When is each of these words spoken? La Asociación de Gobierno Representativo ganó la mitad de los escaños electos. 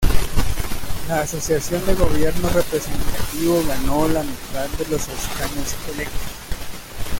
La 1.07 1.21
Asociación 1.21 1.85
de 1.85 1.93
Gobierno 1.93 2.49
Representativo 2.49 3.63
ganó 3.67 4.07
la 4.07 4.23
mitad 4.23 4.67
de 4.79 4.87
los 4.87 5.01
escaños 5.07 5.75
electos. 5.93 6.21